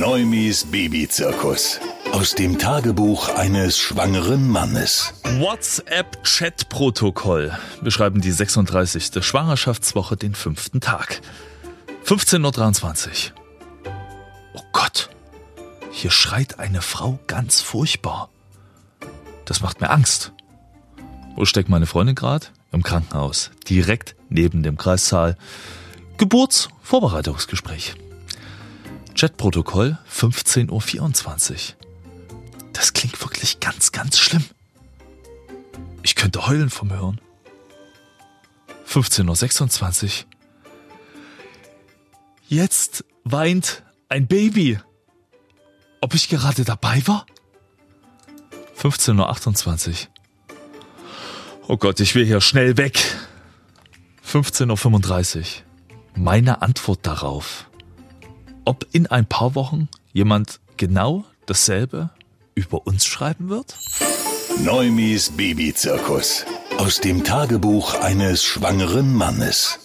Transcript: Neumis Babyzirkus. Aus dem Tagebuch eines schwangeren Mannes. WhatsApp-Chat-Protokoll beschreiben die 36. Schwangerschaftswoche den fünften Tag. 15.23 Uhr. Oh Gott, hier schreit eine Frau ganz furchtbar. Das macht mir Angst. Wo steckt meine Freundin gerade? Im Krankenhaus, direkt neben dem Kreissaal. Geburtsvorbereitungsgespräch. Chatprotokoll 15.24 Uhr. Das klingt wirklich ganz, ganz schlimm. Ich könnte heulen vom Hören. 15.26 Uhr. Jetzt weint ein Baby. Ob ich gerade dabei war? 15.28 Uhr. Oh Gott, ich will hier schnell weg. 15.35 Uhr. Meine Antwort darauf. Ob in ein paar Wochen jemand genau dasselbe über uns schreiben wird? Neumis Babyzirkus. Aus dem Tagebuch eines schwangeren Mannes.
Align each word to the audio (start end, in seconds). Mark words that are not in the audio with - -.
Neumis 0.00 0.64
Babyzirkus. 0.64 1.78
Aus 2.12 2.34
dem 2.34 2.58
Tagebuch 2.58 3.28
eines 3.34 3.76
schwangeren 3.76 4.48
Mannes. 4.48 5.12
WhatsApp-Chat-Protokoll 5.24 7.52
beschreiben 7.82 8.22
die 8.22 8.30
36. 8.30 9.22
Schwangerschaftswoche 9.22 10.16
den 10.16 10.34
fünften 10.34 10.80
Tag. 10.80 11.20
15.23 12.06 13.32
Uhr. 13.32 13.36
Oh 14.54 14.62
Gott, 14.72 15.10
hier 15.92 16.10
schreit 16.10 16.58
eine 16.58 16.80
Frau 16.80 17.18
ganz 17.26 17.60
furchtbar. 17.60 18.30
Das 19.44 19.60
macht 19.60 19.82
mir 19.82 19.90
Angst. 19.90 20.32
Wo 21.36 21.44
steckt 21.44 21.68
meine 21.68 21.84
Freundin 21.84 22.14
gerade? 22.14 22.46
Im 22.72 22.82
Krankenhaus, 22.82 23.50
direkt 23.68 24.16
neben 24.30 24.62
dem 24.62 24.78
Kreissaal. 24.78 25.36
Geburtsvorbereitungsgespräch. 26.16 27.96
Chatprotokoll 29.20 29.98
15.24 30.10 31.52
Uhr. 31.52 31.58
Das 32.72 32.94
klingt 32.94 33.20
wirklich 33.20 33.60
ganz, 33.60 33.92
ganz 33.92 34.18
schlimm. 34.18 34.46
Ich 36.02 36.14
könnte 36.14 36.46
heulen 36.46 36.70
vom 36.70 36.90
Hören. 36.90 37.20
15.26 38.88 40.04
Uhr. 40.04 40.10
Jetzt 42.48 43.04
weint 43.24 43.82
ein 44.08 44.26
Baby. 44.26 44.80
Ob 46.00 46.14
ich 46.14 46.30
gerade 46.30 46.64
dabei 46.64 47.06
war? 47.06 47.26
15.28 48.78 49.88
Uhr. 49.90 49.96
Oh 51.68 51.76
Gott, 51.76 52.00
ich 52.00 52.14
will 52.14 52.24
hier 52.24 52.40
schnell 52.40 52.78
weg. 52.78 52.98
15.35 54.26 55.40
Uhr. 55.40 55.44
Meine 56.14 56.62
Antwort 56.62 57.06
darauf. 57.06 57.69
Ob 58.70 58.86
in 58.92 59.08
ein 59.08 59.26
paar 59.26 59.56
Wochen 59.56 59.88
jemand 60.12 60.60
genau 60.76 61.24
dasselbe 61.46 62.10
über 62.54 62.86
uns 62.86 63.04
schreiben 63.04 63.48
wird? 63.48 63.76
Neumis 64.64 65.30
Babyzirkus. 65.30 66.44
Aus 66.78 67.00
dem 67.00 67.24
Tagebuch 67.24 67.94
eines 67.94 68.44
schwangeren 68.44 69.12
Mannes. 69.12 69.80